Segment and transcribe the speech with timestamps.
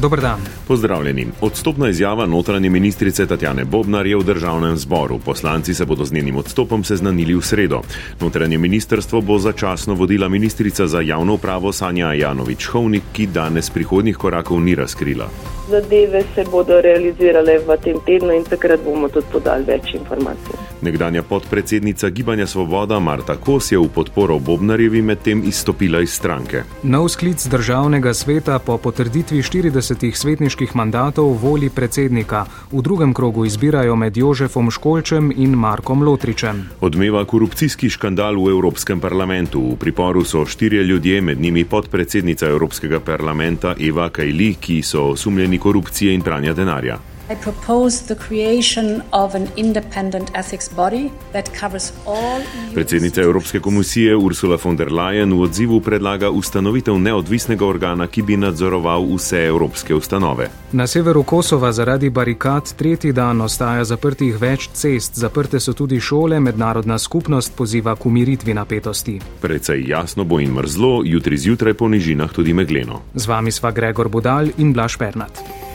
[0.00, 0.40] Dober dan.
[0.68, 1.26] Pozdravljeni.
[1.40, 5.18] Odstopna izjava notranje ministrice Tatjane Bobnar je v državnem zboru.
[5.18, 7.82] Poslanci se bodo z njenim odstopom seznanili v sredo.
[8.20, 14.16] Notranje ministrstvo bo začasno vodila ministrica za javno upravo Sanja Janovič Hovnik, ki danes prihodnih
[14.16, 15.28] korakov ni razkrila
[15.70, 20.58] zadeve se bodo realizirale v tem tednu in takrat bomo tudi podali več informacij.
[20.82, 26.64] Nekdanja podpredsednica Gibanja Svoboda Marta Kos je v podporo Bobnarjevi medtem izstopila iz stranke.
[26.82, 32.44] Nov sklic državnega sveta po potrditvi 40 svetniških mandatov voli predsednika.
[32.72, 36.68] V drugem krogu izbirajo med Jožefom Školčem in Markom Lotričem.
[36.80, 39.60] Odmeva korupcijski škandal v Evropskem parlamentu.
[39.72, 45.58] V priporu so štirje ljudje, med njimi podpredsednica Evropskega parlamenta Eva Kajli, ki so osumljeni
[45.58, 47.09] korupcije in pranja denarja.
[52.74, 58.36] Predsednica Evropske komisije Ursula von der Leyen v odzivu predlaga ustanovitev neodvisnega organa, ki bi
[58.36, 60.48] nadzoroval vse evropske ustanove.
[60.72, 66.40] Na severu Kosova zaradi barikad tretji dan ostaja zaprtih več cest, zaprte so tudi šole,
[66.40, 69.20] mednarodna skupnost poziva k umiritvi napetosti.
[69.40, 73.02] Predvsej jasno bo in mrzlo, jutri zjutraj po nižinah tudi megleno.
[73.14, 75.69] Z vami sva Gregor Budal in Blaž Pernat.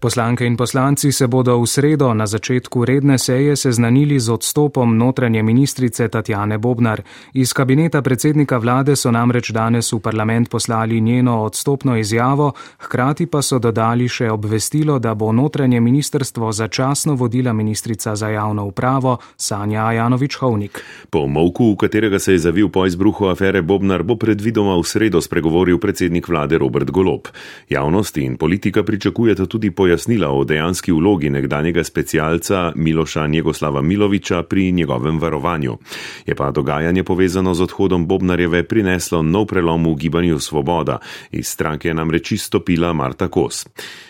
[0.00, 5.42] Poslanke in poslanci se bodo v sredo na začetku redne seje seznanili z odstopom notranje
[5.44, 7.04] ministrice Tatjane Bobnar.
[7.36, 13.42] Iz kabineta predsednika vlade so namreč danes v parlament poslali njeno odstopno izjavo, hkrati pa
[13.44, 19.84] so dodali še obvestilo, da bo notranje ministrstvo začasno vodila ministrica za javno upravo Sanja
[19.84, 20.80] Ajanovič Hovnik.
[21.10, 25.20] Po molku, v katerega se je zavil po izbruhu afere Bobnar, bo predvidoma v sredo
[25.20, 27.28] spregovoril predsednik vlade Robert Golob.
[27.68, 34.42] Javnost in politika pričakujete tudi pojasnitev pojasnila o dejanski vlogi nekdanjega specialca Miloša Njegoslava Miloviča
[34.42, 35.78] pri njegovem varovanju.
[36.26, 40.98] Je pa dogajanje povezano z odhodom Bobnarjeve prineslo nov prelom v gibanju Svoboda.
[41.30, 43.66] Iz stranke je namreč izstopila Marta Kos.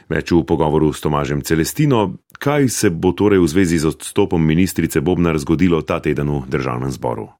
[0.08, 5.00] Več v pogovoru s Tomažem Celestino, kaj se bo torej v zvezi z odstopom ministrice
[5.00, 7.39] Bobnar zgodilo ta teden v državnem zboru.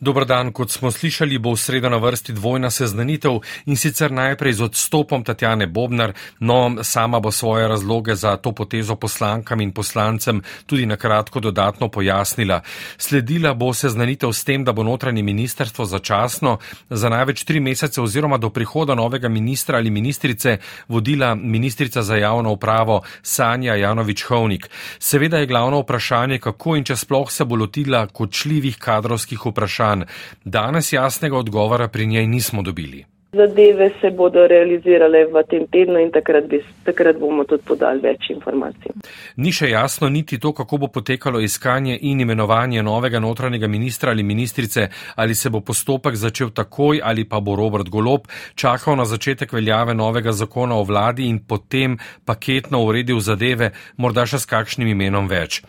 [0.00, 4.52] Dobr dan, kot smo slišali, bo v sredo na vrsti dvojna seznanitev in sicer najprej
[4.52, 10.42] z odstopom Tatjane Bobnar, no sama bo svoje razloge za to potezo poslankam in poslancem
[10.66, 12.60] tudi na kratko dodatno pojasnila.
[12.98, 16.58] Sledila bo seznanitev s tem, da bo notranje ministerstvo začasno
[16.90, 22.52] za največ tri mesece oziroma do prihoda novega ministra ali ministrice vodila ministrica za javno
[22.52, 24.70] upravo Sanja Janovič Hovnik.
[24.98, 30.04] Seveda je glavno vprašanje, kako in če sploh se bo lotila kočljivih kadrovskih vprašanj vprašanj.
[30.44, 33.04] Danes jasnega odgovora pri njej nismo dobili.
[33.36, 38.26] Zadeve se bodo realizirale v tem tednu in takrat, bi, takrat bomo tudi podali več
[38.28, 38.92] informacij.
[39.40, 44.22] Ni še jasno niti to, kako bo potekalo iskanje in imenovanje novega notranjega ministra ali
[44.22, 49.56] ministrice, ali se bo postopek začel takoj ali pa bo Robert Golob čakal na začetek
[49.56, 51.96] veljave novega zakona o vladi in potem
[52.28, 55.62] paketno uredil zadeve, morda še s kakšnim imenom več.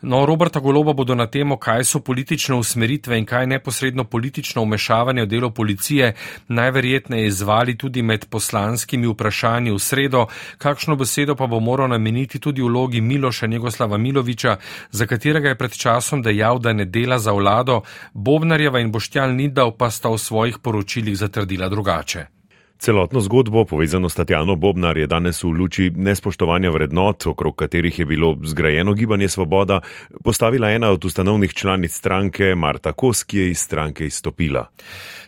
[0.00, 5.28] No, Roberta Goloba bodo na temo, kaj so politične usmeritve in kaj neposredno politično umešavanje
[5.28, 6.14] v delo policije,
[6.48, 10.26] najverjetneje verjetneje izvali tudi med poslanskimi vprašanji v sredo,
[10.58, 14.56] kakšno besedo pa bo moral nameniti tudi vlogi Miloša Njegoslava Miloviča,
[14.90, 17.82] za katerega je pred časom dejal, da ne dela za vlado,
[18.14, 22.40] Bobnarjeva in Boštjan Nidal pa sta v svojih poročilih zatrdila drugače.
[22.80, 28.06] Celotno zgodbo, povezano s Tatjano Bobnar, je danes v luči nespoštovanja vrednot, okrog katerih je
[28.06, 29.80] bilo zgrajeno gibanje Svoboda,
[30.24, 34.70] postavila ena od ustanovnih članic stranke Marta Kos, ki je iz stranke izstopila.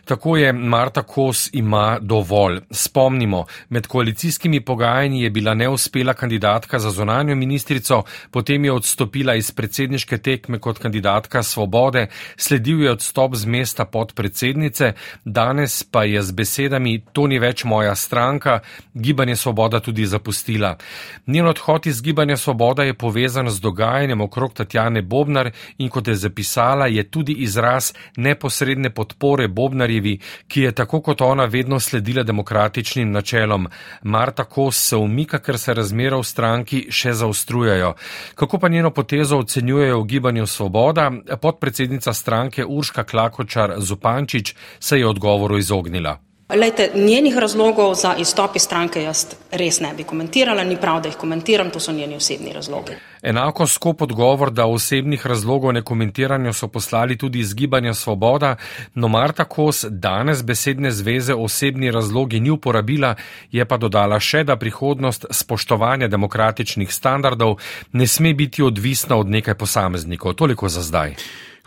[0.05, 2.59] Tako je Marta Kos ima dovolj.
[2.71, 9.51] Spomnimo, med koalicijskimi pogajanji je bila neuspela kandidatka za zonanjo ministrico, potem je odstopila iz
[9.51, 12.07] predsedniške tekme kot kandidatka Svobode,
[12.37, 14.93] sledil je odstop z mesta podpredsednice,
[15.25, 18.59] danes pa je z besedami to ni več moja stranka,
[18.93, 20.77] gibanje Svoboda tudi zapustila.
[21.27, 26.15] Njen odhod iz gibanja Svoboda je povezan z dogajanjem okrog Tatjane Bobnar in kot je
[26.15, 32.23] zapisala, je tudi izraz neposredne podpore Bobnar Cerarjevi, ki je tako kot ona vedno sledila
[32.23, 33.67] demokratičnim načelom.
[34.03, 37.93] Marta Kos se umika, ker se razmere v stranki še zaostrujajo.
[38.35, 41.11] Kako pa njeno potezo ocenjujejo v gibanju Svoboda?
[41.41, 46.32] Podpredsednica stranke Urška Klakočar Zupančič se je odgovoru izognila.
[46.55, 51.09] Lejte, njenih razlogov za izstop iz stranke jaz res ne bi komentirala, ni prav, da
[51.09, 52.93] jih komentiram, to so njeni osebni razlogi.
[53.21, 58.55] Enako skop odgovor, da osebnih razlogov ne komentiranju so poslali tudi iz Gibanja Svoboda,
[58.93, 63.15] no Marta Kos danes besedne zveze osebni razlogi ni uporabila,
[63.51, 67.57] je pa dodala še, da prihodnost spoštovanja demokratičnih standardov
[67.91, 70.33] ne sme biti odvisna od nekaj posameznikov.
[70.33, 71.15] Toliko za zdaj.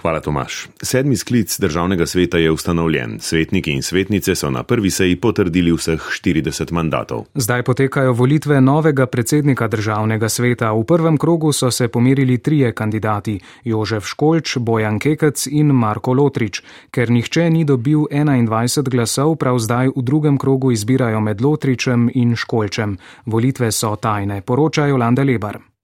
[0.06, 0.68] Hvala, Tomaš.
[0.82, 3.18] Sedmi sklic državnega sveta je ustanovljen.
[3.20, 7.24] Svetniki in svetnice so na prvi seji potrdili vseh 40 mandatov.
[7.34, 10.70] Zdaj potekajo volitve novega predsednika državnega sveta.
[10.72, 16.62] V prvem krogu so se pomerili trije kandidati: Jožef Školč, Bojan Kekec in Marko Lotrič.
[16.90, 22.36] Ker nihče ni dobil 21 glasov, prav zdaj v drugem krogu izbirajo med Lotričem in
[22.36, 22.98] Školčem.
[23.24, 25.75] Volitve so tajne, poročajo Landa Lebar.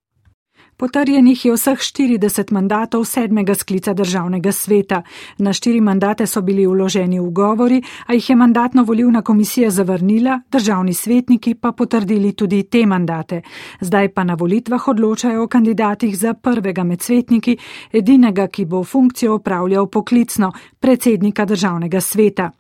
[0.77, 5.03] Potrjenih je vseh 40 mandatov sedmega sklica državnega sveta.
[5.39, 10.95] Na štiri mandate so bili uloženi ugovori, a jih je mandatno volivna komisija zavrnila, državni
[10.95, 13.43] svetniki pa potrdili tudi te mandate.
[13.81, 17.57] Zdaj pa na volitvah odločajo o kandidatih za prvega med svetniki,
[17.93, 22.51] edinega, ki bo funkcijo upravljal poklicno, predsednika državnega sveta.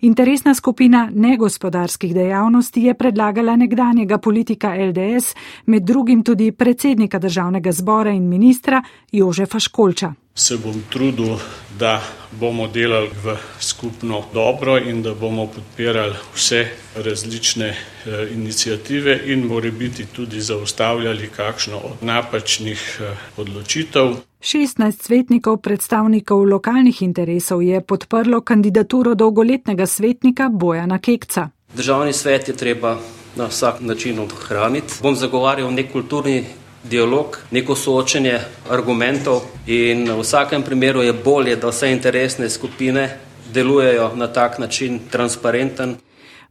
[0.00, 5.34] Interesna skupina negospodarskih dejavnosti je predlagala nekdanjega politika LDS,
[5.66, 8.82] med drugim tudi predsednika državnega državnega zbora in ministra
[9.12, 10.14] Jožefa Školča.
[10.34, 11.38] Se bom trudil,
[11.78, 12.00] da
[12.40, 16.66] bomo delali v skupno dobro in da bomo podpirali vse
[16.96, 24.16] različne eh, inicijative in more biti tudi zaustavljali kakšno od napačnih eh, odločitev.
[24.40, 31.48] 16 svetnikov predstavnikov lokalnih interesov je podprlo kandidaturo dolgoletnega svetnika Bojana Kekca.
[31.74, 32.98] Državni svet je treba
[33.36, 34.94] na vsak način ohraniti.
[35.02, 36.44] Bom zagovarjal nek kulturni
[36.82, 38.38] dialog, neko soočenje
[38.70, 43.08] argumentov in v vsakem primeru je bolje, da vse interesne skupine
[43.52, 45.96] delujejo na tak način transparenten.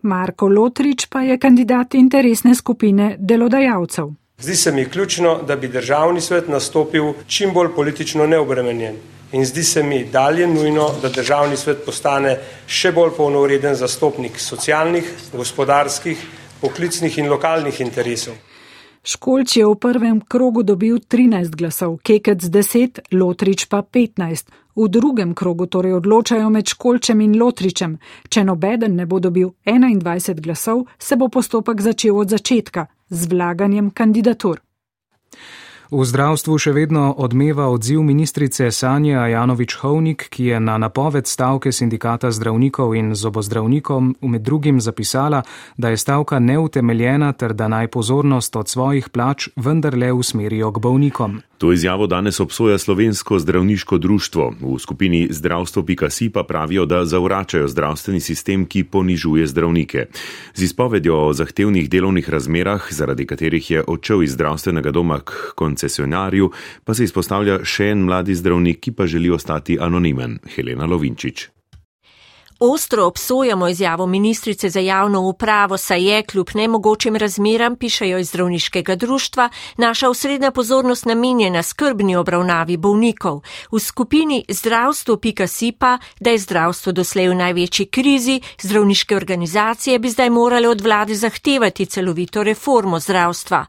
[0.01, 4.07] Marko Lotrič pa je kandidat interesne skupine delodajalcev.
[4.39, 8.95] Zdi se mi ključno, da bi državni svet nastopil čim bolj politično neobremenjen.
[9.31, 12.37] In zdi se mi dalje nujno, da državni svet postane
[12.67, 16.21] še bolj polnovreden zastopnik socialnih, gospodarskih,
[16.61, 18.37] poklicnih in lokalnih interesov.
[19.03, 24.49] Školč je v prvem krogu dobil 13 glasov, Kekec 10, Lotrič pa 15.
[24.77, 27.97] V drugem krogu torej odločajo med Školčem in Lotričem.
[28.29, 33.89] Če nobeden ne bo dobil 21 glasov, se bo postopek začel od začetka z vlaganjem
[33.89, 34.61] kandidatur.
[35.87, 42.27] V zdravstvu še vedno odmeva odziv ministrice Sanje Ajanovič-Hovnik, ki je na napoved stavke sindikata
[42.27, 45.45] zdravnikov in zobozdravnikom med drugim zapisala,
[45.77, 51.39] da je stavka neutemeljena ter da naj pozornost od svojih plač vendarle usmerijo k bolnikom.
[51.57, 54.53] To izjavo danes obsoja slovensko zdravniško društvo.
[54.61, 60.05] V skupini zdravstvo.si pa pravijo, da zavračajo zdravstveni sistem, ki ponižuje zdravnike.
[60.53, 66.51] Z izpovedjo o zahtevnih delovnih razmerah, zaradi katerih je odšel iz zdravstvenega doma k koncesionarju,
[66.83, 71.56] pa se izpostavlja še en mladi zdravnik, ki pa želi ostati anonimen, Helena Lovinčič.
[72.59, 78.95] Ostro obsojamo izjavo ministrice za javno upravo, saj je kljub nemogočim razmeram, pišajo iz zdravniškega
[78.95, 83.41] društva, naša osrednja pozornost namenjena skrbni obravnavi bolnikov.
[83.71, 90.29] V skupini zdravstvo.si pa, da je zdravstvo doslej v največji krizi, zdravniške organizacije bi zdaj
[90.29, 93.65] morale od vlade zahtevati celovito reformo zdravstva.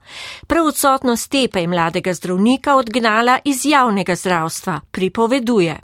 [0.46, 5.76] Prav odsotnost te pa je mladega zdravnika odgnala iz javnega zdravstva, pripoveduje.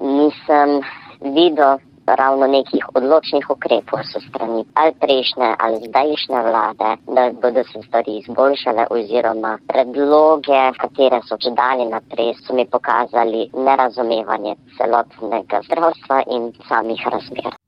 [0.00, 0.80] Nisem
[1.34, 7.82] videl ravno nekih odločnih ukrepov so strani ali prejšnje ali zdajšnje vlade, da bodo se
[7.86, 16.22] stvari izboljšale oziroma predloge, katere so že dali naprej, so mi pokazali nerazumevanje celotnega zdravstva
[16.26, 17.61] in samih razmer.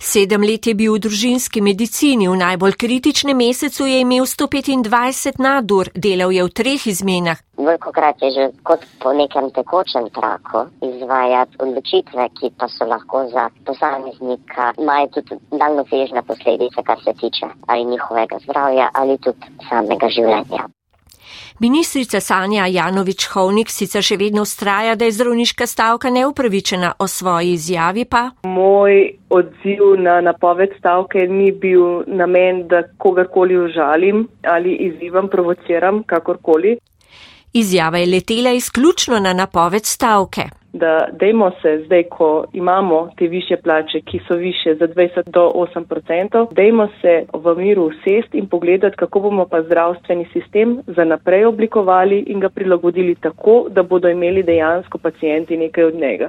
[0.00, 5.90] Sedem let je bil v družinski medicini, v najbolj kritičnem mesecu je imel 125 nadur,
[5.94, 7.40] delal je v treh izmenah.
[7.58, 13.50] Velikokrat je že kot po nekem tekočem traku izvajati odločitve, ki pa so lahko za
[13.66, 20.68] posameznika, imajo tudi daljnosežne posledice, kar se tiče ali njihovega zdravja ali tudi samega življenja.
[21.60, 28.04] Ministrica Sanja Janovič-Hovnik sicer še vedno ustraja, da je zdravniška stavka neupravičena o svoji izjavi
[28.04, 28.20] pa.
[28.46, 28.94] Moj
[29.34, 36.76] odziv na napoved stavke ni bil namen, da kogarkoli užalim ali izzivam, provociram, kakorkoli.
[37.52, 43.56] Izjava je letela izključno na napoved stavke da dejmo se zdaj, ko imamo te više
[43.56, 45.84] plače, ki so više za 20 do 8
[46.38, 51.44] odstotkov, dejmo se v miru sest in pogledati, kako bomo pa zdravstveni sistem za naprej
[51.44, 56.28] oblikovali in ga prilagodili tako, da bodo imeli dejansko pacijenti nekaj od njega.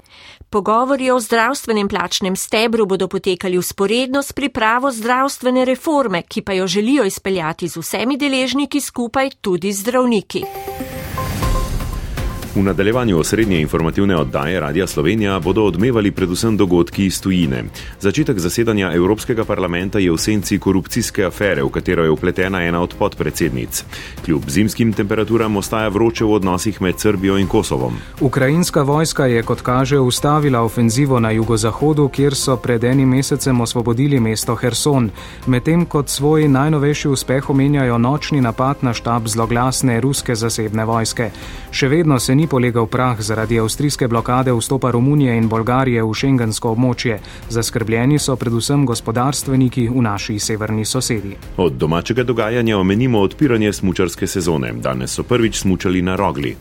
[0.50, 6.67] Pogovori o zdravstvenem plačnem stebru bodo potekali usporedno s pripravo zdravstvene reforme, ki pa jo
[6.67, 10.43] želijo izpeljati z vsemi deležniki skupaj, tudi zdravniki.
[12.59, 17.63] V nadaljevanju osrednje informativne oddaje Radia Slovenija bodo odmevali predvsem dogodki iz tujine.
[17.99, 22.95] Začetek zasedanja Evropskega parlamenta je v senci korupcijske afere, v katero je upletena ena od
[22.99, 23.83] podpredsednic.
[24.25, 27.95] Kljub zimskim temperaturam ostaja vroče v odnosih med Srbijo in Kosovom.
[28.19, 34.19] Ukrajinska vojska je, kot kaže, ustavila ofenzivo na jugozahodu, kjer so pred enim mesecem osvobodili
[34.19, 35.09] mesto Herson,
[35.47, 41.31] medtem kot svoj najnovejši uspeh omenjajo nočni napad na štab zloglasne ruske zasebne vojske.
[41.71, 46.74] Še vedno se ni polegal prah zaradi avstrijske blokade vstopa Romunije in Bolgarije v šengensko
[46.74, 47.20] območje.
[47.50, 51.36] Zaskrbljeni so predvsem gospodarstveniki v naši severni sosedi.
[51.58, 54.74] Od domačega dogajanja omenimo odpiranje smučarske sezone.
[54.74, 56.56] Danes so prvič smučali na rogli.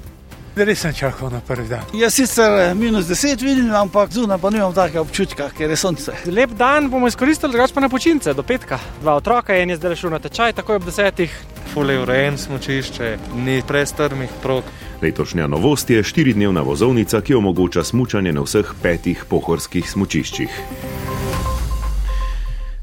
[0.59, 1.87] Res sem čakal na prvi dan.
[1.95, 6.15] Jaz sicer eh, minus 10 vidim, ampak zunaj pa nimam takega občutka, ker je sonce.
[6.27, 8.79] Lep dan bomo izkoristili, drugače pa na počitnice do petka.
[9.01, 11.31] Dva otroka, en je zdaj šel na tečaj, takoj ob desetih.
[11.71, 14.67] Fulej urejen smočišče, ni prestrmih prog.
[15.03, 20.61] Letošnja novost je štiridnevna vozovnica, ki omogoča smučanje na vseh petih pohorskih smučiščih.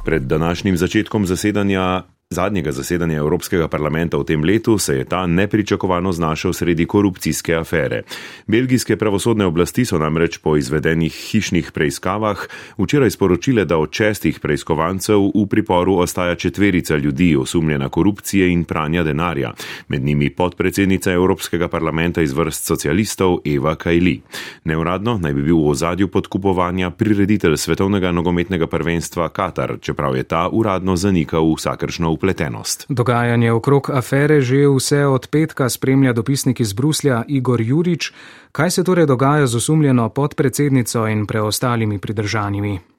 [0.05, 6.11] Pred današnjim začetkom zasedanja zadnjega zasedanja Evropskega parlamenta v tem letu se je ta nepričakovano
[6.11, 8.01] znašel sredi korupcijske afere.
[8.47, 15.21] Belgijske pravosodne oblasti so namreč po izvedenih hišnih preiskavah včeraj sporočile, da od šestih preiskovancev
[15.35, 19.53] v priporu ostaja četverica ljudi osumljena korupcije in pranja denarja,
[19.87, 24.21] med njimi podpredsednica Evropskega parlamenta iz vrst socialistov Eva Kajli.
[24.63, 30.49] Neuradno naj bi bil v ozadju podkupovanja prireditelj svetovnega nogometnega prvenstva Katar, čeprav je ta
[30.49, 32.85] uradno zanikal vsakršno upletenost.
[32.89, 38.11] Dogajanje okrog afere že vse od petka spremlja dopisnik iz Bruslja Igor Jurič.
[38.51, 42.94] Kaj se torej dogaja z osumljeno podpredsednico in preostalimi pridržanimi?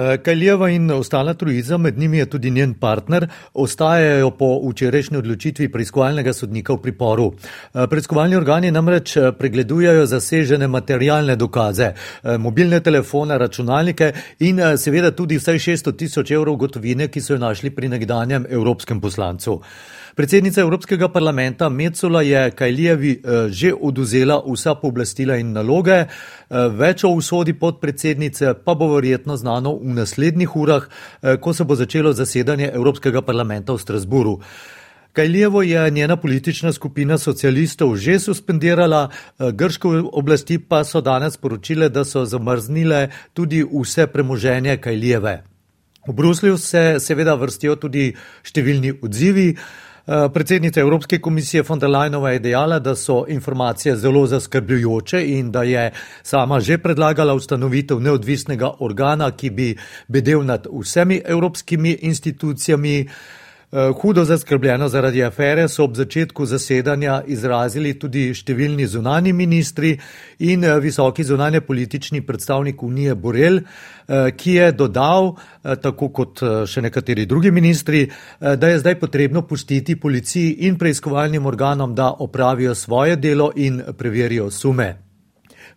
[0.00, 5.68] Eh, Kaljeva in ostala trojica, med njimi je tudi njen partner, ostajajo po včerajšnji odločitvi
[5.68, 7.26] preiskovalnega sodnika v priporu.
[7.74, 11.92] Eh, preiskovalni organi namreč eh, pregledujajo zasežene materialne dokaze,
[12.38, 17.70] mobilne telefone, računalnike in seveda tudi vsaj 600 tisoč evrov gotovine, ki so jo našli
[17.70, 19.60] pri nekdanjem evropskem poslancu.
[20.14, 26.04] Predsednica Evropskega parlamenta Mecola je Kajlijevi eh, že oduzela vsa pooblastila in naloge.
[26.50, 30.88] Več o usodi podpredsednice pa bo verjetno znano v naslednjih urah,
[31.22, 34.40] eh, ko se bo začelo zasedanje Evropskega parlamenta v Strasburu.
[35.12, 39.08] Kajlijevo je njena politična skupina socialistov že suspendirala,
[39.52, 45.42] grške oblasti pa so danes poročile, da so zamrznile tudi vse premoženje Kajlijeve.
[46.08, 49.56] V Bruslju se seveda vrstijo tudi številni odzivi.
[50.10, 55.52] Eh, predsednica Evropske komisije von der Leinova je dejala, da so informacije zelo zaskrbljujoče in
[55.52, 59.76] da je sama že predlagala ustanovitev neodvisnega organa, ki bi
[60.08, 63.08] bedel nad vsemi evropskimi institucijami.
[63.72, 69.92] Eh, hudo zaskrbljeno zaradi afere so ob začetku zasedanja izrazili tudi številni zunani ministri
[70.42, 75.30] in eh, visoki zunanje politični predstavnik Unije Borel, eh, ki je dodal,
[75.62, 78.00] tako kot še nekateri drugi ministri,
[78.40, 84.48] da je zdaj potrebno pustiti policiji in preiskovalnim organom, da opravijo svoje delo in preverijo
[84.50, 84.88] sume.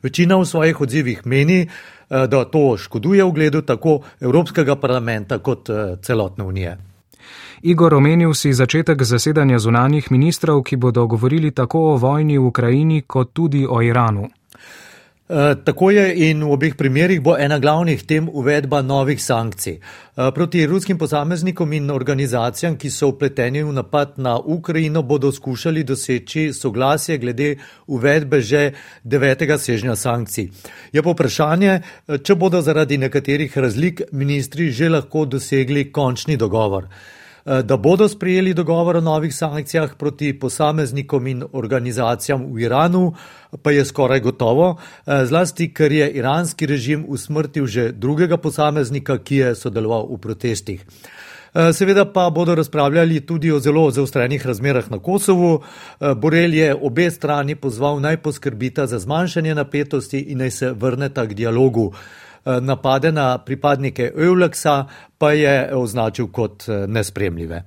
[0.02, 1.68] Večina v svojih odzivih meni,
[2.10, 5.70] da to škoduje ugledu tako Evropskega parlamenta kot
[6.02, 6.93] celotne unije.
[7.63, 13.03] Igor, omenil si začetek zasedanja zunanjih ministrov, ki bodo govorili tako o vojni v Ukrajini,
[13.08, 14.27] kot tudi o Iranu.
[14.27, 19.79] E, tako je in v obeh primerjih bo ena glavnih tem uvedba novih sankcij.
[19.79, 25.84] E, proti ruskim posameznikom in organizacijam, ki so upleteni v napad na Ukrajino, bodo skušali
[25.84, 27.55] doseči soglasje glede
[27.88, 30.51] uvedbe že devetega sežnja sankcij.
[30.91, 31.82] Je pa vprašanje,
[32.24, 36.91] če bodo zaradi nekaterih razlik ministri že lahko dosegli končni dogovor.
[37.46, 43.14] Eh, da bodo sprejeli dogovor o novih sankcijah proti posameznikom in organizacijam v Iranu,
[43.62, 49.36] pa je skoraj gotovo, eh, zlasti ker je iranski režim usmrtil že drugega posameznika, ki
[49.36, 50.86] je sodeloval v protestih.
[51.54, 55.62] Eh, seveda pa bodo razpravljali tudi o zelo zaostrenih razmerah na Kosovu.
[56.16, 61.34] Borel je obe strani pozval naj poskrbita za zmanjšanje napetosti in naj se vrneta k
[61.34, 61.94] dialogu.
[62.46, 64.86] Eh, napade na pripadnike Euleksa
[65.18, 67.64] pa je označil kot eh, nespremljive.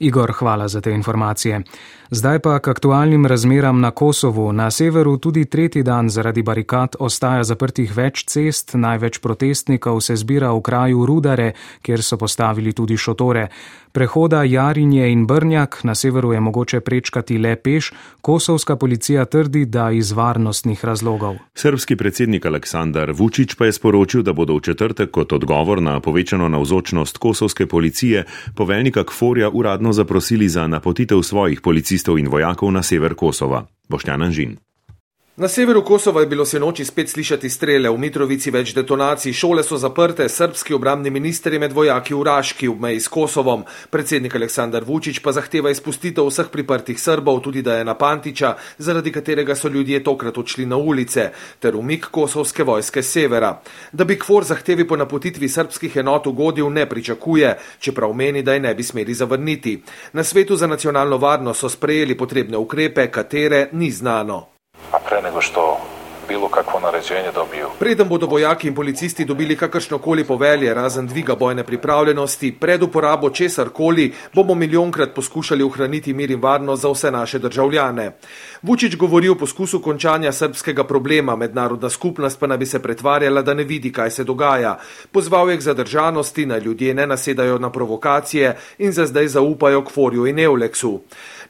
[0.00, 1.62] Igor, hvala za te informacije.
[2.10, 4.52] Zdaj pa k aktualnim razmeram na Kosovu.
[4.52, 10.50] Na severu tudi tretji dan zaradi barikad ostaja zaprtih več cest, največ protestnikov se zbira
[10.52, 11.52] v kraju Rudare,
[11.82, 13.48] kjer so postavili tudi šotore.
[13.92, 19.90] Prehoda Jarinje in Brnjak na severu je mogoče prečkati le peš, kosovska policija trdi, da
[19.90, 21.36] iz varnostnih razlogov.
[21.54, 26.48] Srbski predsednik Aleksandar Vučić pa je sporočil, da bodo v četrtek kot odgovor na povečano
[26.48, 33.14] navzočnost kosovske policije poveljnika Kforja uradno zaprosili za napotitev svojih policistov in vojakov na sever
[33.14, 33.66] Kosova.
[33.88, 34.56] Boštjan Anžin.
[35.40, 39.62] Na severu Kosova je bilo se noči spet slišati strele, v Mitrovici več detonacij, šole
[39.64, 43.62] so zaprte, srpski obramni minister je med vojaki v Raški v meji s Kosovom.
[43.90, 49.14] Predsednik Aleksandar Vučić pa zahteva izpustitev vseh priprtih Srbov, tudi da je na Pantiča, zaradi
[49.16, 53.54] katerega so ljudje tokrat odšli na ulice, ter umik kosovske vojske severa.
[53.92, 58.66] Da bi kvor zahtevi po napotitvi srpskih enot ugodil, ne pričakuje, čeprav meni, da je
[58.68, 59.78] ne bi smeli zavrniti.
[60.12, 64.49] Na svetu za nacionalno varnost so sprejeli potrebne ukrepe, katere ni znano
[64.92, 65.80] a pre nego što
[66.30, 67.66] bilo kakvo naređenje dobiju.
[67.78, 73.30] Preden bodo vojaki in policisti dobili kakršno koli povelje, razen dviga bojne pripravljenosti, pred uporabo
[73.30, 78.12] česar koli, bomo milijonkrat poskušali ohraniti mir in varnost za vse naše državljane.
[78.62, 83.54] Vučić govori o poskusu končanja srpskega problema, mednarodna skupnost pa naj bi se pretvarjala, da
[83.54, 84.78] ne vidi, kaj se dogaja.
[85.12, 89.90] Pozval je k zadržanosti, naj ljudje ne nasedajo na provokacije in za zdaj zaupajo k
[89.90, 91.00] Forju in Euleksu.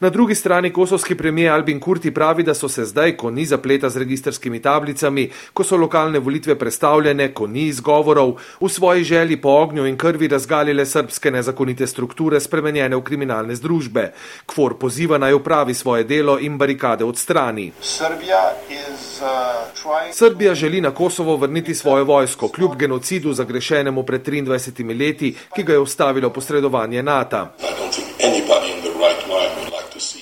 [0.00, 3.88] Na drugi strani kosovski premijer Albin Kurti pravi, da so se zdaj, ko ni zapleta
[3.88, 9.48] z registrskimi tablicami, ko so lokalne volitve predstavljene, ko ni izgovorov, v svoji želji po
[9.48, 14.12] ognju in krvi razgalile srpske nezakonite strukture, spremenjene v kriminalne združbe.
[14.46, 17.72] Kvor poziva naj upravi svoje delo in barikade odstrani.
[20.12, 25.72] Srbija želi na Kosovo vrniti svojo vojsko, kljub genocidu zagrešenemu pred 23 leti, ki ga
[25.72, 27.46] je ustavilo posredovanje NATO.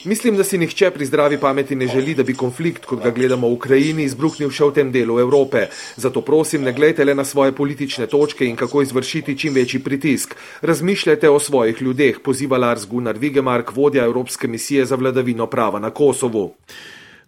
[0.04, 3.48] Mislim, da si nihče pri zdravi pameti ne želi, da bi konflikt, kot ga gledamo
[3.48, 5.66] v Ukrajini, izbruhnil še v tem delu Evrope.
[5.96, 10.36] Zato prosim, ne gledajte le na svoje politične točke in kako izvršiti čim večji pritisk.
[10.62, 15.90] Razmišljajte o svojih ljudeh, poziva Lars Gunnar Vigemark, vodja Evropske misije za vladavino prava na
[15.90, 16.54] Kosovu.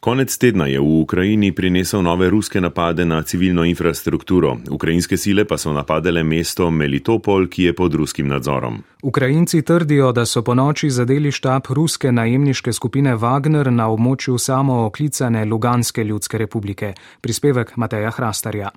[0.01, 4.57] Konec tedna je v Ukrajini prinesel nove ruske napade na civilno infrastrukturo.
[4.71, 8.81] Ukrajinske sile pa so napadele mesto Melitopol, ki je pod ruskim nadzorom.
[9.03, 15.45] Ukrajinci trdijo, da so po noči zadeli štab ruske najemniške skupine Wagner na območju samooklicane
[15.45, 16.95] Luganske ljudske republike.
[17.21, 18.71] Prispevek Mateja Hrastarja.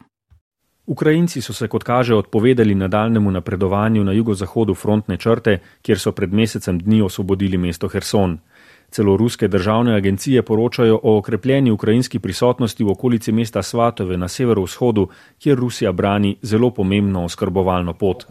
[0.85, 6.33] Ukrajinci so se, kot kaže, odpovedali nadaljnemu napredovanju na jugozahodu frontne črte, kjer so pred
[6.33, 8.39] mesecem dni osvobodili mesto Herson.
[8.93, 15.07] Celo ruske državne agencije poročajo o okrepljeni ukrajinski prisotnosti v okolici mesta Svatove na severovzhodu,
[15.39, 18.25] kjer Rusija brani zelo pomembno oskrbovalno pot.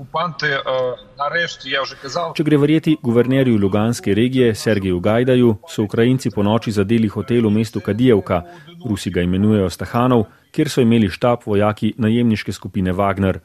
[2.37, 7.51] Če gre verjeti guvernerju Luganske regije Sergeju Gajdaju, so Ukrajinci po noči zadeli hotel v
[7.51, 8.43] mestu Kadijevka,
[8.89, 13.41] Rusi ga imenujejo Stahanov, kjer so imeli štab vojaki najemniške skupine Wagner.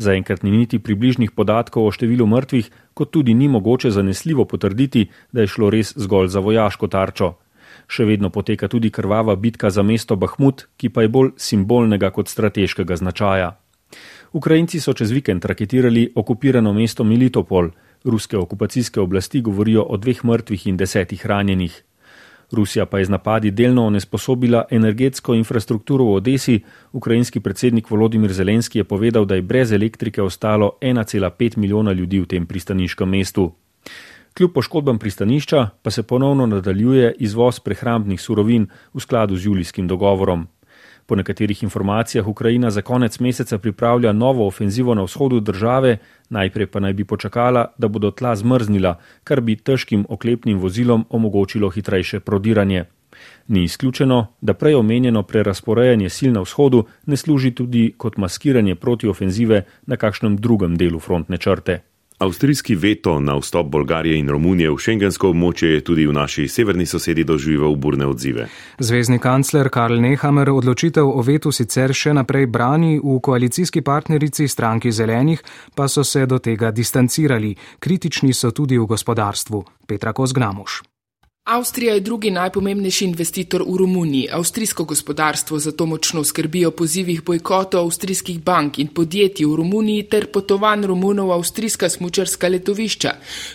[0.00, 5.44] Zaenkrat ni niti približnih podatkov o številu mrtvih, kot tudi ni mogoče zanesljivo potrditi, da
[5.44, 7.34] je šlo res zgolj za vojaško tarčo.
[7.84, 12.32] Še vedno poteka tudi krvava bitka za mesto Bahmut, ki pa je bolj simbolnega kot
[12.32, 13.52] strateškega značaja.
[14.32, 17.68] Ukrajinci so čez vikend raketirali okupirano mesto Militopol,
[18.04, 21.74] ruske okupacijske oblasti govorijo o dveh mrtvih in desetih ranjenih.
[22.52, 26.60] Rusija pa je z napadi delno onesposobila energetsko infrastrukturo v Odesi.
[26.92, 32.26] Ukrajinski predsednik Volodimir Zelenski je povedal, da je brez elektrike ostalo 1,5 milijona ljudi v
[32.26, 33.52] tem pristaniškem mestu.
[34.34, 40.46] Kljub poškodbam pristanišča pa se ponovno nadaljuje izvoz prehrambnih surovin v skladu z julijskim dogovorom.
[41.10, 45.96] Po nekaterih informacijah Ukrajina za konec meseca pripravlja novo ofenzivo na vzhodu države,
[46.28, 48.94] najprej pa naj bi počakala, da bodo tla zmrznila,
[49.24, 52.84] kar bi težkim oklepnim vozilom omogočilo hitrejše prodiranje.
[53.48, 59.62] Ni izključeno, da prej omenjeno prerasporejanje sil na vzhodu ne služi tudi kot maskiranje protiofenzive
[59.86, 61.80] na kakšnem drugem delu frontne črte.
[62.20, 66.84] Avstrijski veto na vstop Bolgarije in Romunije v šengensko območje je tudi v naši severni
[66.86, 68.44] sosedi doživel burne odzive.
[68.78, 74.92] Zvezdni kancler Karl Nehammer odločitev o vetu sicer še naprej brani, v koalicijski partnerici stranki
[74.92, 75.40] zelenih
[75.74, 77.56] pa so se do tega distancirali.
[77.80, 79.64] Kritični so tudi v gospodarstvu.
[79.88, 80.89] Petra Kozgramuš.
[81.50, 84.28] Avstrija je drugi najpomembnejši investitor v Romuniji.
[84.32, 90.86] Avstrijsko gospodarstvo zato močno skrbijo pozivih bojkotov avstrijskih bank in podjetij v Romuniji ter potovanj
[90.86, 93.10] Romunov v avstrijska smučarska letovišča.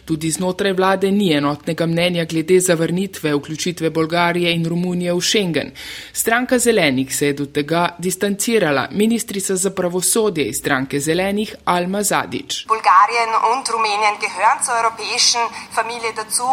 [0.06, 5.72] Tudi znotraj vlade ni enotnega mnenja glede zavrnitve vključitve Bolgarije in Romunije v Schengen.
[6.14, 8.88] Stranka zelenih se je do tega distancirala.
[8.92, 12.66] Ministrica za pravosodje iz stranke zelenih Alma Zadič.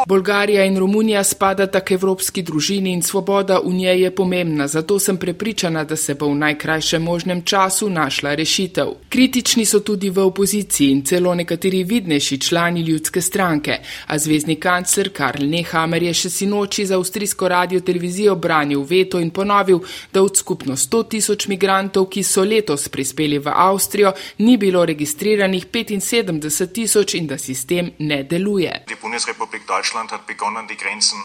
[0.07, 5.17] Bolgarija in Romunija spadata k evropski družini in svoboda v njej je pomembna, zato sem
[5.17, 8.93] prepričana, da se bo v najkrajšem možnem času našla rešitev.
[9.09, 15.13] Kritični so tudi v opoziciji in celo nekateri vidnejši člani ljudske stranke, a zvezdni kancler
[15.13, 19.81] Karl Nehammer je še sinoči za avstrijsko radio televizijo branil veto in ponovil,
[20.13, 25.67] da od skupno 100 tisoč migrantov, ki so letos prispeli v Avstrijo, ni bilo registriranih
[25.67, 28.85] 75 tisoč in da sistem ne deluje.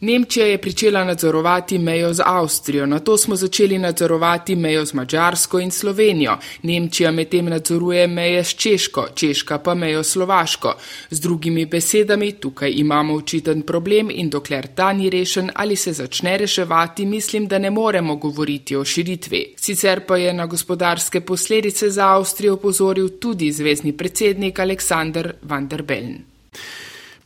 [0.02, 5.60] Nemčija je pričela nadzorovati mejo z Avstrijo, na to smo začeli nadzorovati mejo z Mačarsko
[5.60, 6.38] in Slovenijo.
[6.64, 10.74] Nemčija medtem nadzoruje meje s Češko, Češka pa mejo s Slovaško.
[11.10, 16.38] Z drugimi besedami, tukaj imamo očiten problem in dokler ta ni rešen ali se začne
[16.38, 19.54] reševati, mislim, da ne moremo govoriti o širitvi.
[19.56, 25.84] Sicer pa je na gospodarske posledice za Avstrijo opozoril tudi zvezdni predsednik Aleksandr van der
[25.84, 26.37] Bellen.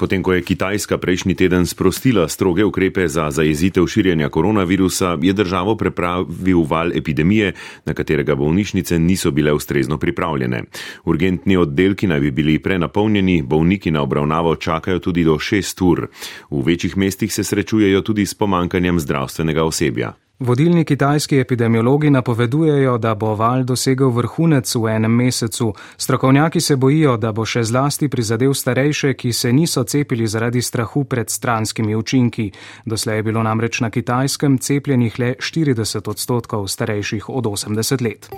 [0.01, 5.75] Potem, ko je Kitajska prejšnji teden sprostila stroge ukrepe za zajezitev širjenja koronavirusa, je državo
[5.77, 7.53] prepravil val epidemije,
[7.85, 10.63] na katerega bolnišnice niso bile ustrezno pripravljene.
[11.05, 16.07] Urgentni oddelki naj bi bili prenapolnjeni, bolniki na obravnavo čakajo tudi do šest ur.
[16.49, 20.13] V večjih mestih se srečujejo tudi s pomankanjem zdravstvenega osebja.
[20.41, 25.73] Vodilni kitajski epidemiologi napovedujejo, da bo val dosegel vrhunec v enem mesecu.
[25.97, 31.03] Strokovnjaki se bojijo, da bo še zlasti prizadel starejše, ki se niso cepili zaradi strahu
[31.03, 32.51] pred stranskimi učinki.
[32.85, 38.33] Doslej je bilo namreč na kitajskem cepljenih le 40 odstotkov starejših od 80 let.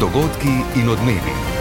[0.00, 1.55] Dogodki in odmevi.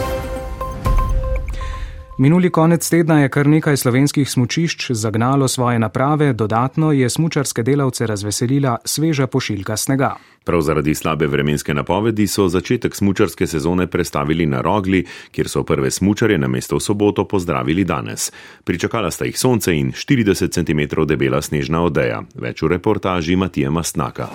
[2.18, 8.08] Minuli konec tedna je kar nekaj slovenskih smučišč zagnalo svoje naprave, dodatno je smučarske delavce
[8.08, 10.16] razveselila sveža pošiljka snega.
[10.44, 15.92] Prav zaradi slabe vremenske napovedi so začetek smučarske sezone prestavili na Rogli, kjer so prve
[15.92, 18.32] smučare na mesto v soboto pozdravili danes.
[18.64, 22.24] Pričakala sta jih sonce in 40 cm debela snežna odeja.
[22.36, 24.30] Več v reportaži Matija Mastnaka.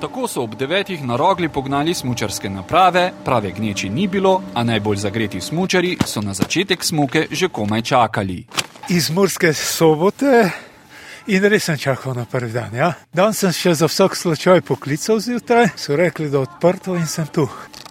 [0.00, 4.96] Tako so ob devetih na rogli pognali smučarske naprave, prave gneči ni bilo, a najbolj
[4.96, 8.44] zagreti smučari so na začetek smuke že komaj čakali.
[8.88, 10.50] Iz Murske sobote
[11.26, 12.72] in res sem čakal na prvi dan.
[12.74, 12.94] Ja?
[13.12, 17.28] Dan sem še za vsak slučaj poklical zjutraj, so rekli, da je odprto in sem
[17.28, 17.44] tu.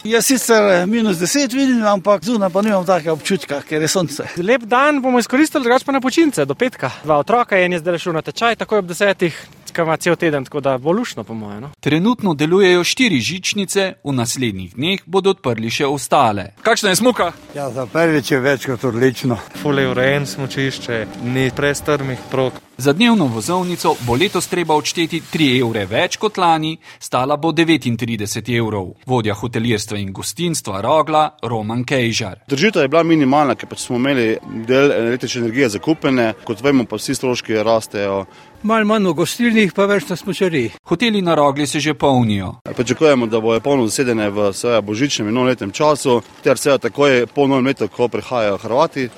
[0.04, 4.26] Jaz sicer minus deset vidim, ampak zunaj pa nimam takega občutka, ker je sonce.
[4.42, 6.90] Lep dan bomo izkoristili, drugače pa na počitnice do petka.
[7.04, 9.38] Dva otroka je in je zdaj šel na tečaj, takoj ob desetih
[9.84, 11.62] ima cel teden, tako da bo lušno, po mojem.
[11.62, 11.70] No?
[11.80, 16.54] Trenutno delujejo štiri žičnice, v naslednjih dneh bodo odprli še ostale.
[16.62, 17.32] Kakšna je smuka?
[17.56, 19.38] Ja, za prvič je več kot odlično.
[19.62, 22.60] Fule urejen smočišče, ni prestrmih prog.
[22.80, 28.54] Za dnevno vozovnico bo letos treba odšteti 3 evre več kot lani, stala bo 39
[28.56, 28.94] evrov.
[29.06, 32.46] Vodja hotelirstva in gostinstva Rogla Roman Kejžar.
[32.48, 34.38] Držitev je bila minimalna, ker pač smo imeli
[34.68, 38.24] del električne energije zakupene, kot vemo, pa vsi stroški rastejo.
[38.64, 40.70] Mal manj v gostilnih, pa več na smočari.
[40.84, 42.56] Hoteli na Rogli se že polnijo.
[42.76, 47.48] Pričakujemo, da bojo polno zasedene v svojem božičnem in novoletnem času, ter se takoj po
[47.48, 49.10] novem letu, ko prihajajo Hrvati.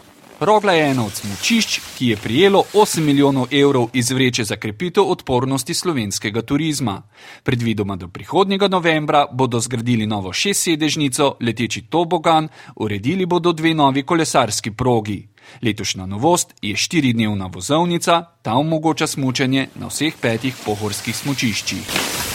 [0.42, 5.04] Rogla je eno od smočišč, ki je prijelo 8 milijonov evrov iz vreče za krepitev
[5.04, 7.02] odpornosti slovenskega turizma.
[7.44, 14.72] Predvidoma do prihodnjega novembra bodo zgradili novo šestsedežnico, leteči tobogan, uredili bodo dve novi kolesarski
[14.72, 15.31] progi.
[15.62, 22.30] Letošnja novost je štiridnevna vozovnica, ta omogoča smučanje na vseh petih pohorskih smučiščih.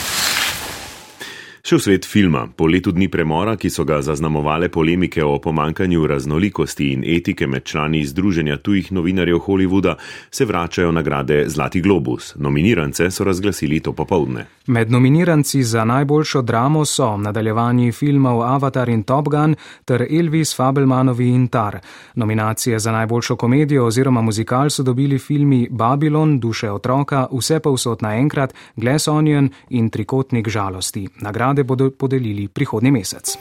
[1.66, 2.45] Še v svet filma.
[2.47, 7.66] Po letu dni premora, ki so ga zaznamovale polemike o pomankanju raznolikosti in etike med
[7.66, 9.97] člani Združenja tujih novinarjev Hollywooda,
[10.31, 12.37] se vračajo nagrade Zlati globus.
[12.38, 14.47] Nominirance so razglasili to popovdne.
[14.67, 21.29] Med nominiranci za najboljšo dramo so nadaljevanji filmov Avatar in Top Gun ter Elvis, Fabelmanovi
[21.29, 21.79] in Tar.
[22.15, 28.03] Nominacije za najboljšo komedijo oziroma muzikal so dobili filmi Babylon, Duše otroka, Vse pa vsot
[28.03, 31.09] naenkrat, Glass Onion in Trikotnik žalosti.
[31.21, 33.39] Nagrade bodo podelili prihodnji mesec.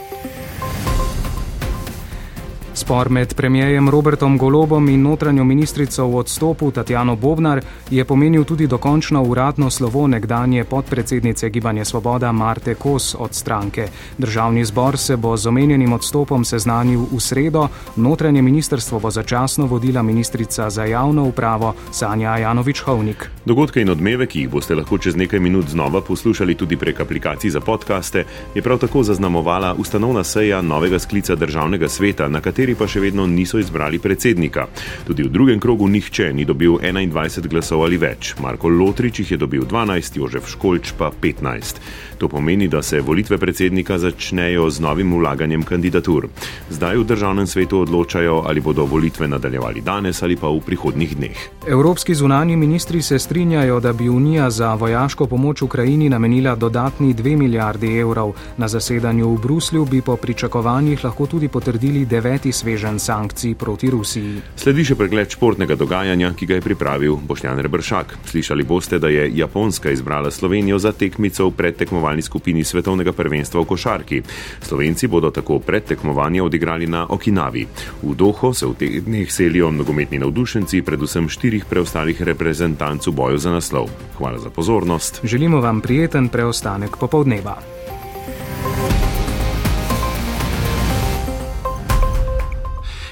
[2.76, 8.68] Spor med premijejem Robertom Golobom in notranjo ministrico v odstopu Tatjano Bobnar je pomenil tudi
[8.68, 13.88] dokončno uradno slovo nekdanje podpredsednice Gibanja Svoboda Marte Kos od stranke.
[14.18, 20.02] Državni zbor se bo z omenjenim odstopom seznanil v sredo, notranje ministrstvo bo začasno vodila
[20.02, 23.30] ministrica za javno upravo Sanja Janovič-Hovnik.
[23.46, 27.50] Dogodke in odmeve, ki jih boste lahko čez nekaj minut znova poslušali tudi prek aplikacij
[27.50, 32.88] za podkaste, je prav tako zaznamovala ustanovna seja novega sklica državnega sveta, na kateri pa
[32.90, 34.66] še vedno niso izbrali predsednika.
[35.06, 38.34] Tudi v drugem krogu nihče ni dobil 21 glasov ali več.
[38.42, 41.84] Marko Lotrič jih je dobil 12, Jožef Školč pa 15.
[42.18, 46.30] To pomeni, da se volitve predsednika začnejo z novim vlaganjem kandidatur.
[46.70, 51.38] Zdaj v državnem svetu odločajo, ali bodo volitve nadaljevali danes ali pa v prihodnih dneh.
[51.68, 57.36] Evropski zunani ministri se strinjajo, da bi Unija za vojaško pomoč Ukrajini namenila dodatni 2
[57.38, 58.34] milijardi evrov.
[58.58, 64.40] Na zasedanju v Bruslju bi po pričakovanjih lahko tudi potrdili deveti svežen sankcij proti Rusiji.
[64.56, 68.18] Sledi še pregled športnega dogajanja, ki ga je pripravil Boštjan Rebršak.
[68.32, 73.62] Slišali boste, da je Japonska izbrala Slovenijo za tekmico v predtekmovanju tekmovalni skupini svetovnega prvenstva
[73.62, 74.22] v košarki.
[74.62, 77.68] Slovenci bodo tako predtekmovanje odigrali na Okinavi.
[78.04, 83.38] V Doho se v teh dneh selijo nogometni navdušenci, predvsem štirih preostalih reprezentanc v boju
[83.38, 83.90] za naslov.
[84.18, 85.22] Hvala za pozornost.
[85.24, 87.58] Želimo vam prijeten preostanek popovdneva.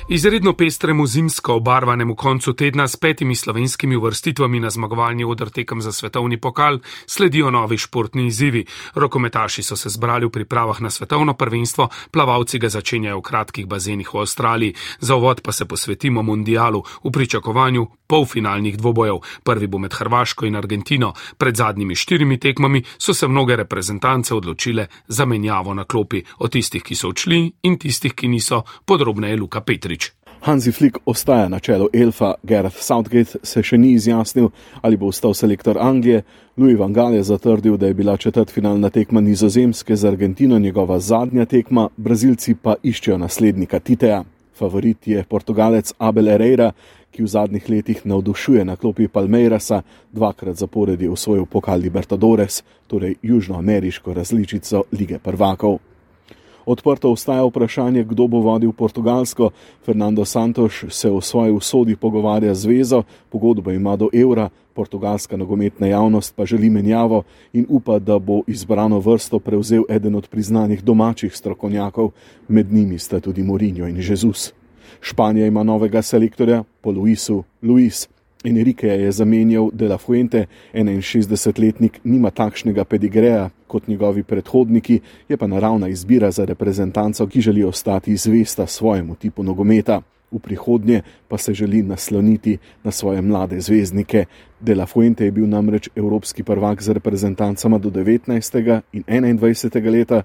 [0.08, 5.92] Izredno pestremu zimsko obarvanemu koncu tedna s petimi slovenskimi vrstitvami na zmagovalni odr tekem za
[5.92, 8.66] svetovni pokal sledijo novi športni izzivi.
[8.96, 14.14] Rokometaši so se zbrali v pripravah na svetovno prvenstvo, plavalci ga začenjajo v kratkih bazenih
[14.14, 19.18] v Avstraliji, za uvod pa se posvetimo mundialu v pričakovanju polfinalnih dvobojev.
[19.44, 21.14] Prvi bo med Hrvaško in Argentino.
[21.38, 26.84] Pred zadnjimi štirimi tekmami so se mnoge reprezentance odločile za menjavo na klopi, od tistih,
[26.84, 30.03] ki so odšli in tistih, ki niso, podrobneje Luka Petrič.
[30.44, 34.50] Hansi Flick ostaja na čelu Elfa, Gareth Southgate se še ni izjasnil,
[34.84, 36.26] ali bo ostal selektor Anglije.
[36.60, 41.46] Louis Van Gaal je zatrdil, da je bila četrtfinalna tekma nizozemske z Argentino njegova zadnja
[41.46, 44.26] tekma, Brazilci pa iščejo naslednika Titeja.
[44.60, 46.74] Favorit je portugalec Abel Herrera,
[47.16, 53.16] ki v zadnjih letih navdušuje na klopi Palmeirasa, dvakrat zapored je osvojil pokal Libertadores, torej
[53.22, 55.80] južnoameriško različico lige prvakov.
[56.66, 59.50] Odprto ostaja vprašanje, kdo bo vodil Portugalsko.
[59.86, 65.88] Fernando Santos se v svoji usodi pogovarja z zvezo, pogodbo ima do evra, portugalska nogometna
[65.88, 67.24] javnost pa želi menjavo
[67.54, 72.12] in upa, da bo izbrano vrsto prevzel eden od priznanih domačih strokovnjakov,
[72.48, 74.54] med njimi sta tudi Mourinho in Jezus.
[75.02, 78.13] Španija ima novega selektorja, po Luisu Luis.
[78.44, 85.48] Enrique je zamenjal De La Fuente, 61-letnik nima takšnega pedigreja kot njegovi predhodniki, je pa
[85.48, 90.02] naravna izbira za reprezentanco, ki želi ostati zvesta svojemu tipu nogometa.
[90.32, 94.26] V prihodnje pa se želi nasloniti na svoje mlade zvezdnike.
[94.60, 98.82] De La Fuente je bil namreč evropski prvak z reprezentancama do 19.
[98.94, 99.92] in 21.
[99.92, 100.22] leta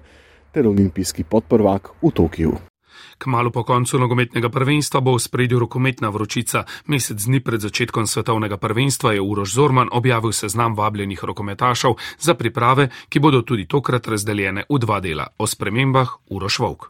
[0.51, 2.68] ter olimpijski podprvak v Tokiu.
[3.19, 6.63] Kmalo po koncu nogometnega prvenstva bo v spredju rokometna vročica.
[6.87, 12.87] Mesec dni pred začetkom svetovnega prvenstva je Uroš Zorman objavil seznam vabljenih rokometašov za priprave,
[13.11, 15.27] ki bodo tudi tokrat razdeljene v dva dela.
[15.35, 16.87] O spremembah Uroš Vovk.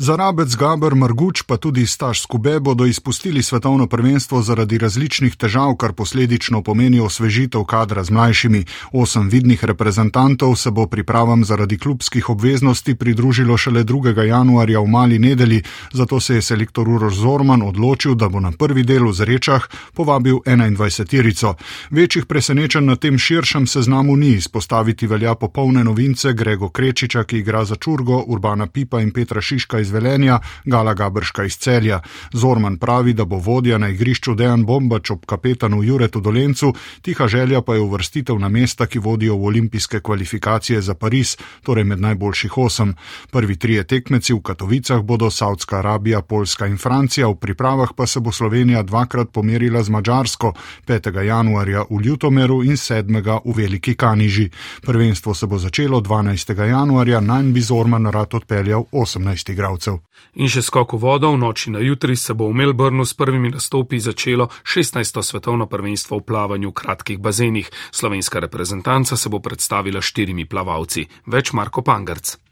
[0.00, 5.92] Zarabec Gabr Marguč pa tudi Staš Skube bodo izpustili svetovno prvenstvo zaradi različnih težav, kar
[5.92, 8.64] posledično pomeni osvežitev kadra z mlajšimi.
[8.92, 14.24] Osem vidnih reprezentantov se bo pripravam zaradi klubskih obveznosti pridružilo šele 2.
[14.24, 18.84] januarja v mali nedeli, zato se je selektor Uroš Zorman odločil, da bo na prvi
[18.84, 21.54] del v Zrečah povabil 21-terico.
[21.90, 27.64] Večjih presenečenj na tem širšem seznamu ni izpostaviti velja popolne novince Grego Krečiča, ki igra
[27.64, 32.00] za Čurgo, Urbana Pipa in Petra Šiška iz Velenja, Gala Gabrška iz Celja.
[32.32, 36.72] Zorman pravi, da bo vodja na igrišču Dejan Bombač ob kapetanu Juretu Dolencu,
[37.02, 41.84] tiha želja pa je uvrstitev na mesta, ki vodijo v olimpijske kvalifikacije za Pariz, torej
[41.84, 42.94] med najboljših osem.
[43.30, 48.20] Prvi trije tekmeci v Katovicah bodo Saudska Arabija, Poljska in Francija, v pripravah pa se
[48.20, 50.52] bo Slovenija dvakrat pomerila z Mačarsko,
[50.86, 51.22] 5.
[51.24, 53.40] januarja v Ljutomeru in 7.
[53.44, 54.50] v Veliki Kaniži.
[54.82, 56.54] Prvenstvo se bo začelo 12.
[56.68, 60.02] januarja, najn bi Zorman rad odpeljal 18 igralcev igralcev.
[60.34, 63.50] In še skok v vodo, v noči na jutri se bo v Melbournu s prvimi
[63.50, 65.22] nastopi začelo 16.
[65.22, 67.70] svetovno prvenstvo v plavanju v kratkih bazenih.
[67.90, 72.49] Slovenska reprezentanca se bo predstavila štirimi plavalci, več Marko Pangrc.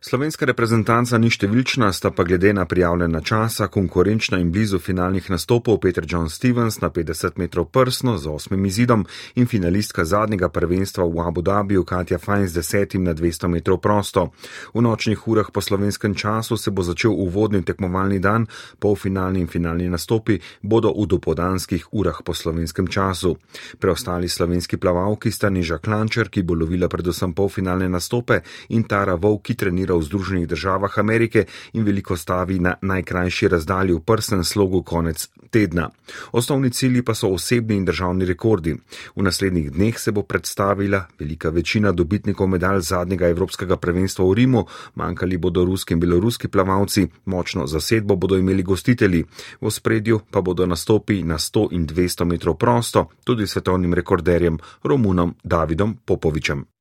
[0.00, 5.78] Slovenska reprezentanca ni številčna, sta pa glede na prijavljena časa konkurenčna in blizu finalnih nastopov
[5.80, 9.06] Peter John Stevens na 50 metrov prsno z osmim izidom
[9.40, 14.36] in finalistka zadnjega prvenstva v Abu Dhabiju Katja Fajn z desetim na 200 metrov prosto.
[14.76, 18.44] V nočnih urah po slovenskem času se bo začel uvodni tekmovalni dan,
[18.78, 23.32] polfinalni in finalni nastopi bodo v dopodanskih urah po slovenskem času.
[23.80, 28.44] Preostali slovenski plavalki sta Niža Klančer, ki bo lovila predvsem polfinalne nastope,
[28.76, 33.92] in Tara Vov, ki trenira v Združenih državah Amerike in veliko stavi na najkrajši razdalji
[33.92, 35.90] v prsnem slogu konec tedna.
[36.32, 38.76] Osnovni cilji pa so osebni in državni rekordi.
[39.16, 44.64] V naslednjih dneh se bo predstavila velika večina dobitnikov medalj zadnjega evropskega prvenstva v Rimu,
[44.94, 49.24] manjkali bodo ruski in beloruski plavalci, močno zasedbo bodo imeli gostitelji,
[49.60, 55.34] v spredju pa bodo nastopi na 100 in 200 metrov prosto, tudi svetovnim rekorderjem Romunom
[55.44, 56.75] Davidom Popovičem.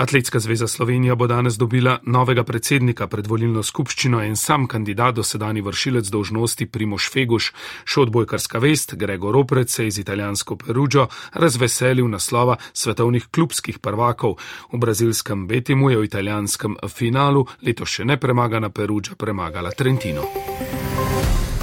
[0.00, 5.22] Atletska zveza Slovenija bo danes dobila novega predsednika pred volilno skupščino in sam kandidat do
[5.22, 7.50] sedani vršilec dožnosti Primoš Feguš,
[7.84, 14.38] šodbojkarska vest Gregor Oprec se iz italijansko Perugio razveselil naslova svetovnih klubskih prvakov.
[14.72, 20.24] V brazilskem Betimu je v italijanskem finalu leto še ne premagana Perugio premagala Trentino.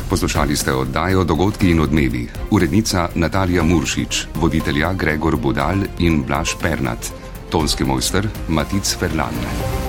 [0.09, 2.27] Poslušali ste oddajo Dogodki in odmevi.
[2.51, 9.86] Urednica Natalija Muršič, voditelja Gregor Budal in Blaž Pernat tonski mojster Matic Ferlan.